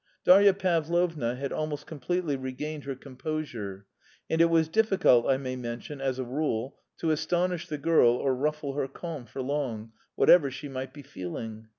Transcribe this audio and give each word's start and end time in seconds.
Darya 0.25 0.55
Pavlovna 0.55 1.35
had 1.35 1.51
almost 1.53 1.85
completely 1.85 2.35
regained 2.35 2.85
her 2.85 2.95
composure. 2.95 3.85
And 4.31 4.41
it 4.41 4.45
was 4.49 4.67
difficult, 4.67 5.27
I 5.27 5.37
may 5.37 5.55
mention, 5.55 6.01
as 6.01 6.17
a 6.17 6.23
rule, 6.23 6.79
to 6.97 7.11
astonish 7.11 7.67
the 7.67 7.77
girl 7.77 8.13
or 8.13 8.33
ruffle 8.33 8.73
her 8.73 8.87
calm 8.87 9.27
for 9.27 9.43
long 9.43 9.91
whatever 10.15 10.49
she 10.49 10.67
might 10.67 10.91
be 10.91 11.03
feeling. 11.03 11.67